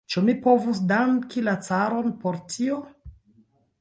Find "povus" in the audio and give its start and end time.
0.45-0.79